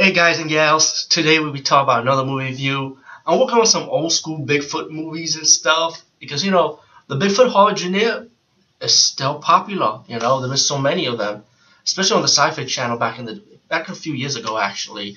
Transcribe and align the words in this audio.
Hey 0.00 0.12
guys 0.12 0.38
and 0.38 0.48
gals, 0.48 1.06
today 1.06 1.40
we'll 1.40 1.50
be 1.50 1.60
talking 1.60 1.82
about 1.82 2.02
another 2.02 2.24
movie 2.24 2.44
review. 2.44 3.00
I'm 3.26 3.40
working 3.40 3.58
on 3.58 3.66
some 3.66 3.88
old 3.88 4.12
school 4.12 4.46
Bigfoot 4.46 4.92
movies 4.92 5.34
and 5.34 5.44
stuff 5.44 6.00
because 6.20 6.44
you 6.44 6.52
know 6.52 6.78
the 7.08 7.16
Bigfoot 7.16 7.50
horror 7.50 7.74
genre 7.74 8.28
is 8.80 8.96
still 8.96 9.40
popular. 9.40 9.98
You 10.06 10.20
know 10.20 10.46
there's 10.46 10.64
so 10.64 10.78
many 10.78 11.06
of 11.06 11.18
them, 11.18 11.42
especially 11.84 12.14
on 12.14 12.22
the 12.22 12.28
Sci-Fi 12.28 12.64
Channel 12.64 12.96
back 12.96 13.18
in 13.18 13.24
the 13.24 13.42
back 13.68 13.88
a 13.88 13.94
few 13.96 14.14
years 14.14 14.36
ago 14.36 14.56
actually. 14.56 15.16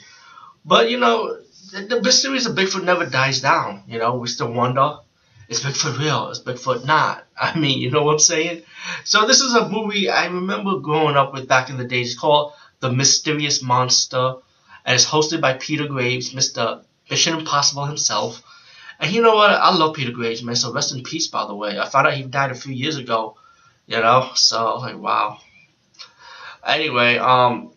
But 0.66 0.90
you 0.90 1.00
know 1.00 1.38
the, 1.72 1.82
the 1.84 2.02
mysteries 2.02 2.48
of 2.48 2.56
Bigfoot 2.56 2.84
never 2.84 3.06
dies 3.06 3.40
down. 3.40 3.84
You 3.88 4.00
know 4.00 4.16
we 4.16 4.30
still 4.30 4.52
wonder 4.52 4.98
is 5.48 5.62
Bigfoot 5.62 6.00
real? 6.00 6.30
Is 6.30 6.42
Bigfoot 6.42 6.88
not? 6.88 7.24
I 7.40 7.56
mean 7.56 7.78
you 7.78 7.92
know 7.92 8.02
what 8.02 8.14
I'm 8.14 8.20
saying. 8.34 8.64
So 9.04 9.28
this 9.28 9.42
is 9.42 9.54
a 9.54 9.70
movie 9.70 10.10
I 10.10 10.26
remember 10.26 10.80
growing 10.80 11.18
up 11.18 11.34
with 11.34 11.48
back 11.48 11.70
in 11.70 11.78
the 11.78 11.86
days. 11.86 12.18
Called 12.18 12.54
The 12.80 12.92
Mysterious 12.92 13.62
Monster 13.62 14.38
and 14.86 14.96
it's 14.96 15.06
hosted 15.06 15.42
by 15.42 15.54
Peter 15.54 15.88
Graves, 15.88 16.34
Mr. 16.34 16.84
Mission 17.10 17.38
Impossible 17.38 17.86
himself. 17.86 18.42
And 19.00 19.12
you 19.12 19.22
know 19.22 19.36
what? 19.36 19.50
I 19.50 19.76
love 19.76 19.96
Peter 19.96 20.12
Graves, 20.12 20.44
man. 20.44 20.56
So 20.56 20.72
rest 20.72 20.94
in 20.94 21.04
peace, 21.04 21.28
by 21.28 21.48
the 21.48 21.56
way. 21.56 21.80
I 21.80 21.90
found 21.90 22.08
out 22.08 22.14
he 22.14 22.24
died 22.24 22.52
a 22.52 22.56
few 22.56 22.74
years 22.74 22.98
ago. 22.98 23.38
You 23.88 23.98
know, 23.98 24.30
so 24.36 24.78
like 24.78 24.98
wow. 24.98 25.40
Anyway, 26.66 27.18
um, 27.18 27.74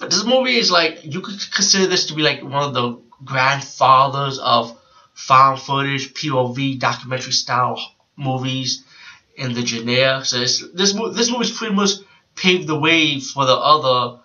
this 0.00 0.24
movie 0.24 0.56
is 0.56 0.70
like 0.70 1.04
you 1.04 1.20
could 1.20 1.38
consider 1.52 1.86
this 1.86 2.06
to 2.06 2.14
be 2.14 2.22
like 2.22 2.42
one 2.42 2.62
of 2.62 2.74
the 2.74 2.98
grandfathers 3.24 4.38
of 4.38 4.76
found 5.12 5.60
footage, 5.60 6.14
POV, 6.14 6.78
documentary 6.78 7.32
style 7.32 7.78
movies 8.16 8.84
in 9.36 9.52
the 9.52 9.64
genre. 9.64 10.24
So 10.24 10.40
this 10.40 10.64
this 10.74 10.92
this 11.12 11.30
movie's 11.30 11.56
pretty 11.56 11.74
much 11.74 11.90
paved 12.34 12.66
the 12.66 12.78
way 12.78 13.20
for 13.20 13.44
the 13.44 13.54
other 13.54 14.20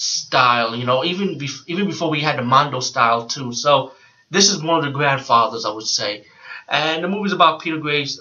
style, 0.00 0.74
you 0.74 0.86
know, 0.86 1.04
even 1.04 1.38
bef- 1.38 1.64
even 1.66 1.86
before 1.86 2.10
we 2.10 2.20
had 2.20 2.38
the 2.38 2.42
Mondo 2.42 2.80
style 2.80 3.26
too. 3.26 3.52
So 3.52 3.92
this 4.30 4.48
is 4.50 4.62
one 4.62 4.78
of 4.78 4.84
the 4.84 4.90
grandfathers, 4.90 5.64
I 5.64 5.72
would 5.72 5.86
say. 5.86 6.24
And 6.68 7.04
the 7.04 7.08
movie's 7.08 7.32
about 7.32 7.60
Peter 7.60 7.78
Graves. 7.78 8.20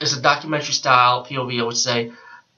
It's 0.00 0.16
a 0.16 0.20
documentary 0.20 0.74
style 0.74 1.24
POV, 1.24 1.60
I 1.60 1.64
would 1.64 1.76
say, 1.76 2.12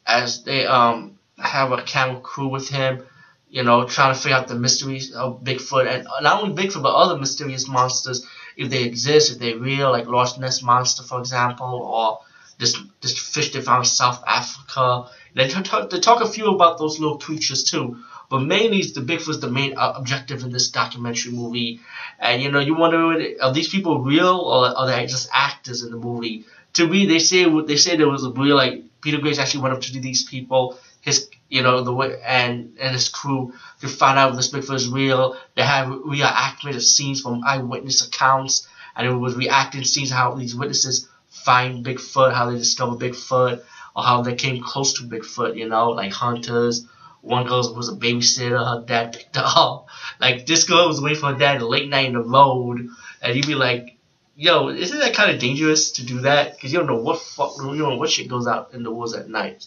as 0.06 0.42
they 0.44 0.66
um 0.66 1.18
have 1.38 1.72
a 1.72 1.82
camera 1.82 2.20
crew 2.20 2.48
with 2.48 2.68
him, 2.68 3.04
you 3.50 3.62
know, 3.62 3.84
trying 3.86 4.14
to 4.14 4.20
figure 4.20 4.36
out 4.36 4.48
the 4.48 4.54
mysteries 4.56 5.12
of 5.12 5.44
Bigfoot 5.44 5.86
and 5.88 6.06
not 6.22 6.42
only 6.42 6.54
Bigfoot 6.62 6.82
but 6.82 6.94
other 6.94 7.18
mysterious 7.18 7.68
monsters, 7.68 8.26
if 8.56 8.70
they 8.70 8.84
exist, 8.84 9.32
if 9.32 9.38
they're 9.38 9.58
real, 9.58 9.90
like 9.92 10.06
Loch 10.06 10.38
Ness 10.38 10.62
monster, 10.62 11.02
for 11.04 11.20
example, 11.20 11.66
or 11.68 12.20
this 12.58 12.76
this 13.00 13.16
fish 13.18 13.52
they 13.52 13.60
found 13.60 13.80
in 13.80 13.84
South 13.86 14.22
Africa. 14.26 15.08
They 15.34 15.48
talk, 15.48 15.90
they 15.90 16.00
talk 16.00 16.22
a 16.22 16.28
few 16.28 16.48
about 16.48 16.78
those 16.78 16.98
little 16.98 17.18
creatures 17.18 17.64
too. 17.64 17.98
But 18.28 18.40
mainly, 18.40 18.82
the 18.82 19.00
Bigfoot's 19.00 19.40
the 19.40 19.50
main 19.50 19.76
uh, 19.76 19.92
objective 19.96 20.42
in 20.42 20.50
this 20.50 20.70
documentary 20.70 21.32
movie. 21.32 21.80
And 22.18 22.42
you 22.42 22.50
know, 22.50 22.60
you 22.60 22.74
wonder 22.74 23.22
are 23.42 23.52
these 23.52 23.68
people 23.68 24.00
real 24.02 24.36
or 24.36 24.66
are 24.76 24.86
they 24.86 25.06
just 25.06 25.28
actors 25.32 25.82
in 25.82 25.90
the 25.90 25.98
movie? 25.98 26.44
To 26.74 26.86
me, 26.86 27.06
they 27.06 27.18
say 27.18 27.44
they 27.64 27.76
say 27.76 27.96
there 27.96 28.08
was 28.08 28.24
a 28.24 28.30
real 28.30 28.56
like 28.56 28.84
Peter 29.02 29.18
Graves 29.18 29.38
actually 29.38 29.62
went 29.62 29.74
up 29.74 29.82
to 29.82 30.00
these 30.00 30.24
people, 30.24 30.78
his 31.02 31.28
you 31.48 31.62
know 31.62 31.82
the 31.82 31.92
way 31.92 32.18
and 32.24 32.76
and 32.80 32.94
his 32.94 33.08
crew 33.08 33.52
to 33.80 33.88
find 33.88 34.18
out 34.18 34.30
if 34.30 34.36
this 34.36 34.50
Bigfoot 34.52 34.76
is 34.76 34.88
real. 34.88 35.36
They 35.54 35.62
have 35.62 35.88
reenactment 35.88 36.76
of 36.76 36.82
scenes 36.82 37.20
from 37.20 37.42
eyewitness 37.44 38.06
accounts, 38.06 38.66
and 38.96 39.06
it 39.06 39.12
was 39.12 39.34
reacting 39.34 39.84
scenes 39.84 40.10
how 40.10 40.34
these 40.34 40.54
witnesses 40.54 41.08
find 41.28 41.84
Bigfoot, 41.84 42.32
how 42.32 42.50
they 42.50 42.56
discover 42.56 42.96
Bigfoot, 42.96 43.62
or 43.94 44.02
how 44.02 44.22
they 44.22 44.34
came 44.34 44.62
close 44.62 44.94
to 44.94 45.04
Bigfoot. 45.04 45.56
You 45.56 45.68
know, 45.68 45.90
like 45.90 46.12
hunters 46.12 46.86
one 47.22 47.46
girl 47.46 47.74
was 47.74 47.88
a 47.88 47.92
babysitter. 47.96 48.58
Her 48.58 48.84
dad 48.84 49.12
picked 49.14 49.36
her 49.36 49.44
up. 49.44 49.86
Like 50.20 50.44
this 50.44 50.64
girl 50.64 50.88
was 50.88 51.00
waiting 51.00 51.20
for 51.20 51.32
her 51.32 51.38
dad 51.38 51.62
late 51.62 51.88
night 51.88 52.06
in 52.06 52.14
the 52.14 52.22
road, 52.22 52.88
and 53.22 53.36
you'd 53.36 53.46
be 53.46 53.54
like, 53.54 53.96
"Yo, 54.36 54.68
isn't 54.68 54.98
that 54.98 55.14
kind 55.14 55.30
of 55.30 55.40
dangerous 55.40 55.92
to 55.92 56.04
do 56.04 56.20
that? 56.22 56.54
Because 56.54 56.72
you 56.72 56.78
don't 56.78 56.88
know 56.88 57.00
what 57.00 57.20
fuck, 57.20 57.54
you 57.58 57.62
don't 57.62 57.78
know 57.78 57.96
what 57.96 58.10
shit 58.10 58.28
goes 58.28 58.46
out 58.46 58.74
in 58.74 58.82
the 58.82 58.90
woods 58.90 59.14
at 59.14 59.28
night. 59.28 59.66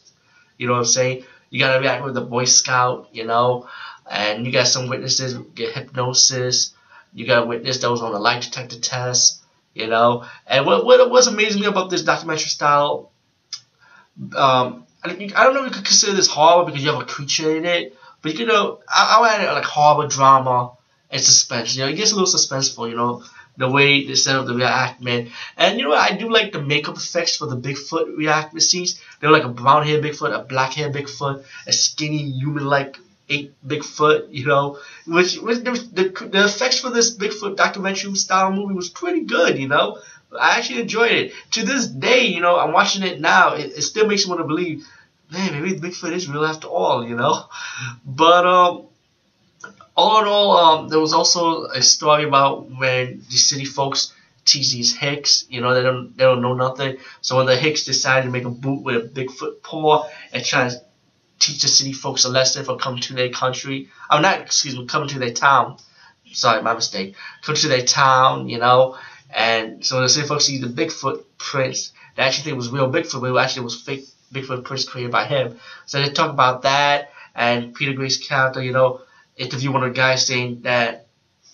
You 0.58 0.68
know 0.68 0.74
what 0.74 0.80
I'm 0.80 0.86
saying? 0.86 1.24
You 1.50 1.60
gotta 1.60 1.80
react 1.80 2.04
with 2.04 2.14
the 2.14 2.22
Boy 2.22 2.46
Scout, 2.46 3.08
you 3.14 3.26
know, 3.26 3.68
and 4.10 4.46
you 4.46 4.52
got 4.52 4.68
some 4.68 4.90
witnesses 4.90 5.34
get 5.56 5.74
hypnosis. 5.74 6.74
You 7.14 7.26
got 7.26 7.44
a 7.44 7.46
witness 7.46 7.78
that 7.80 7.90
was 7.90 8.02
on 8.02 8.12
the 8.12 8.20
lie 8.20 8.40
detector 8.40 8.80
test, 8.80 9.42
you 9.74 9.88
know. 9.88 10.26
And 10.46 10.66
what 10.66 10.86
what 10.86 11.10
was 11.10 11.28
amazing 11.28 11.66
about 11.66 11.90
this 11.90 12.04
documentary 12.04 12.50
style, 12.50 13.12
um, 14.36 14.86
I 15.04 15.10
don't 15.14 15.54
know 15.54 15.66
if 15.66 15.68
you 15.68 15.76
could 15.76 15.86
consider 15.86 16.14
this 16.14 16.28
horror 16.28 16.66
because 16.66 16.84
you 16.84 16.92
have 16.92 17.02
a 17.02 17.06
creature 17.06 17.56
in 17.56 17.66
it, 17.66 17.96
but 18.22 18.40
you 18.40 18.46
know, 18.46 18.80
I, 18.90 19.18
I 19.18 19.22
would 19.22 19.30
add 19.30 19.42
it 19.48 19.54
like 19.54 19.64
horror, 19.64 20.08
drama, 20.08 20.72
and 21.12 21.22
suspense. 21.22 21.76
You 21.76 21.84
know, 21.84 21.90
it 21.90 21.96
gets 21.96 22.12
a 22.12 22.16
little 22.16 22.28
suspenseful. 22.34 22.90
You 22.90 22.96
know, 22.96 23.24
the 23.58 23.70
way 23.70 24.06
they 24.06 24.16
set 24.16 24.36
up 24.36 24.48
the 24.48 24.54
reenactment, 24.54 25.32
and 25.58 25.78
you 25.80 25.86
know, 25.88 25.94
I 25.94 26.12
do 26.16 26.32
like 26.32 26.52
the 26.54 26.62
makeup 26.62 26.98
effects 26.98 27.38
for 27.38 27.46
the 27.46 27.58
Bigfoot 27.58 28.16
reenactment 28.18 28.64
scenes. 28.64 29.00
They're 29.20 29.32
like 29.32 29.44
a 29.44 29.50
brown 29.50 29.86
hair 29.86 30.02
Bigfoot, 30.02 30.34
a 30.34 30.44
black 30.44 30.74
hair 30.74 30.92
Bigfoot, 30.92 31.44
a 31.68 31.72
skinny 31.74 32.24
human-like 32.32 32.98
ape 33.30 33.54
Bigfoot. 33.66 34.28
You 34.32 34.48
know, 34.48 34.80
which, 35.06 35.38
which 35.38 35.60
the, 35.60 35.72
the 35.94 36.28
the 36.28 36.46
effects 36.46 36.80
for 36.80 36.90
this 36.90 37.16
Bigfoot 37.16 37.58
documentary 37.58 38.16
style 38.16 38.52
movie 38.52 38.74
was 38.74 38.90
pretty 38.90 39.22
good. 39.22 39.60
You 39.60 39.68
know. 39.68 40.00
I 40.40 40.58
actually 40.58 40.82
enjoyed 40.82 41.12
it. 41.12 41.34
To 41.52 41.64
this 41.64 41.88
day, 41.88 42.26
you 42.26 42.42
know, 42.42 42.58
I'm 42.60 42.74
watching 42.74 43.04
it 43.04 43.20
now. 43.20 43.56
It, 43.56 43.78
it 43.78 43.82
still 43.82 44.08
makes 44.08 44.26
me 44.26 44.30
want 44.30 44.42
to 44.42 44.48
believe 44.48 44.86
man, 45.32 45.62
maybe 45.62 45.80
Bigfoot 45.80 46.12
is 46.12 46.30
real 46.30 46.46
after 46.46 46.68
all, 46.68 47.08
you 47.08 47.16
know. 47.16 47.46
But 48.06 48.46
um, 48.46 48.88
all 49.96 50.22
in 50.22 50.28
all, 50.28 50.58
um, 50.58 50.90
there 50.90 51.00
was 51.00 51.14
also 51.14 51.66
a 51.66 51.82
story 51.82 52.24
about 52.24 52.70
when 52.70 53.24
the 53.30 53.38
city 53.38 53.66
folks 53.66 54.14
tease 54.46 54.72
these 54.72 54.96
Hicks, 54.96 55.46
you 55.50 55.62
know, 55.62 55.74
they 55.74 55.82
don't 55.82 56.16
they 56.18 56.24
don't 56.24 56.42
know 56.42 56.54
nothing. 56.54 56.98
So 57.22 57.38
when 57.38 57.48
the 57.48 57.56
Hicks 57.56 57.86
decided 57.86 58.26
to 58.26 58.32
make 58.32 58.46
a 58.46 58.50
boot 58.50 58.84
with 58.84 58.96
a 58.96 59.08
Bigfoot 59.08 59.64
paw 59.64 60.08
and 60.32 60.46
try 60.46 60.70
to 60.70 60.82
teach 61.40 61.62
the 61.62 61.68
city 61.68 61.94
folks 61.94 62.26
a 62.26 62.30
lesson 62.30 62.64
for 62.64 62.78
coming 62.78 63.02
to 63.02 63.14
their 63.14 63.30
country, 63.30 63.90
I'm 64.10 64.22
not 64.22 64.42
excuse 64.42 64.78
me, 64.78 64.86
coming 64.86 65.10
to 65.10 65.20
their 65.20 65.34
town. 65.34 65.78
Sorry, 66.32 66.62
my 66.62 66.74
mistake. 66.74 67.16
Come 67.44 67.56
to 67.56 67.68
their 67.68 67.86
town, 67.86 68.50
you 68.50 68.60
know. 68.60 68.98
And 69.34 69.86
so 69.86 70.02
the 70.02 70.10
city 70.10 70.28
folks 70.28 70.46
see 70.46 70.60
the 70.60 70.68
Bigfoot 70.68 71.24
prints, 71.38 71.92
they 72.16 72.24
actually 72.24 72.44
think 72.44 72.54
it 72.54 72.58
was 72.58 72.70
real 72.70 72.92
Bigfoot, 72.92 73.22
but 73.22 73.32
it 73.32 73.38
actually 73.38 73.64
was 73.64 73.82
fake 73.82 74.06
Bigfoot 74.34 74.64
prints 74.64 74.88
created 74.88 75.12
by 75.12 75.26
him. 75.26 75.60
So 75.86 76.02
they 76.02 76.10
talk 76.10 76.32
about 76.32 76.64
that 76.64 77.10
and 77.36 77.76
Peter 77.76 77.94
Graves' 77.94 78.18
character, 78.18 78.64
you 78.64 78.72
know, 78.72 79.02
interview 79.36 79.72
one 79.72 79.84
of 79.84 79.90
the 79.90 79.96
guys 79.96 80.26
saying 80.26 80.62
that 80.62 81.08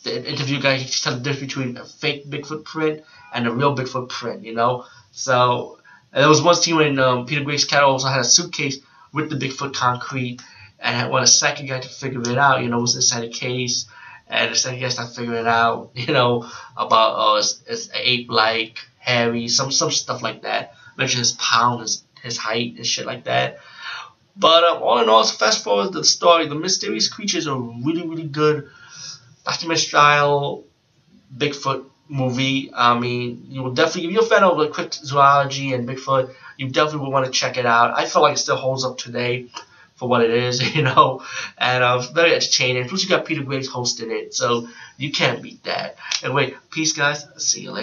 the 0.04 0.30
interview 0.30 0.62
guy 0.62 0.78
he 0.78 0.90
tell 0.90 1.16
the 1.16 1.20
difference 1.20 1.54
between 1.54 1.78
a 1.78 1.86
fake 1.86 2.30
Bigfoot 2.30 2.64
print 2.64 3.04
and 3.34 3.48
a 3.48 3.52
real 3.52 3.76
Bigfoot 3.76 4.10
print, 4.10 4.44
you 4.44 4.54
know. 4.54 4.86
So 5.12 5.80
there 6.14 6.30
was 6.30 6.42
one 6.42 6.56
scene 6.56 6.76
when 6.76 7.00
um, 7.00 7.26
Peter 7.26 7.44
Graves' 7.44 7.66
character 7.66 7.88
also 7.88 8.08
had 8.08 8.22
a 8.22 8.26
suitcase 8.26 8.78
with 9.12 9.30
the 9.30 9.36
Bigfoot 9.36 9.74
concrete 9.74 10.42
and 10.80 10.96
had 10.96 11.10
one 11.10 11.24
a 11.24 11.28
second 11.28 11.68
guy 11.68 11.80
to 11.80 11.88
figure 11.88 12.22
it 12.22 12.38
out, 12.38 12.62
you 12.62 12.70
know, 12.70 12.80
was 12.80 12.96
inside 12.96 13.22
the 13.22 13.30
case. 13.30 13.86
And 14.32 14.50
the 14.50 14.56
second 14.56 14.90
to 14.90 15.06
figure 15.08 15.36
it 15.36 15.46
out, 15.46 15.92
you 15.96 16.14
know, 16.14 16.50
about 16.78 17.14
oh, 17.18 17.36
it's, 17.36 17.62
it's 17.68 17.90
ape-like, 17.94 18.80
hairy, 18.98 19.50
some 19.50 19.72
some 19.72 19.92
stuff 19.92 20.22
like 20.22 20.44
that. 20.44 20.74
Mention 20.98 21.20
his 21.20 21.34
pound, 21.34 21.82
his 21.82 22.04
his 22.24 22.38
height 22.38 22.76
and 22.78 22.88
shit 22.88 23.06
like 23.06 23.26
that. 23.26 23.60
But 24.38 24.64
um, 24.64 24.82
all 24.82 25.00
in 25.00 25.10
all, 25.10 25.26
fast 25.26 25.64
forward 25.64 25.92
to 25.92 26.00
the 26.00 26.06
story. 26.06 26.48
The 26.48 26.56
mysterious 26.56 27.10
creatures 27.10 27.48
are 27.48 27.60
really, 27.60 28.08
really 28.08 28.28
good 28.28 28.70
documentary 29.44 29.82
style 29.82 30.64
Bigfoot 31.36 31.86
movie. 32.08 32.72
I 32.74 32.98
mean, 32.98 33.48
you 33.50 33.64
will 33.64 33.74
definitely, 33.74 34.06
if 34.06 34.14
you're 34.14 34.24
a 34.24 34.26
fan 34.26 34.44
of 34.44 34.58
like 34.58 34.72
cryptozoology 34.72 35.76
and 35.76 35.88
Bigfoot, 35.88 36.34
you 36.58 36.70
definitely 36.70 37.02
would 37.02 37.12
want 37.12 37.26
to 37.26 37.32
check 37.32 37.58
it 37.58 37.66
out. 37.66 37.98
I 37.98 38.06
feel 38.06 38.22
like 38.22 38.36
it 38.36 38.40
still 38.40 38.56
holds 38.56 38.86
up 38.86 38.98
today 38.98 39.50
for 40.02 40.10
what 40.10 40.24
it 40.24 40.32
is, 40.32 40.76
you 40.76 40.82
know, 40.82 41.24
and 41.60 41.84
uh, 41.84 42.00
very 42.00 42.34
entertaining. 42.34 42.90
Plus, 42.90 43.04
you 43.04 43.10
got 43.10 43.24
Peter 43.24 43.44
Graves 43.44 43.68
hosting 43.68 44.10
it, 44.10 44.34
so 44.34 44.68
you 44.98 45.12
can't 45.12 45.44
beat 45.44 45.64
that. 45.64 45.96
Anyway, 46.24 46.56
peace, 46.72 46.94
guys. 46.94 47.24
See 47.38 47.62
you 47.62 47.72
later. 47.72 47.80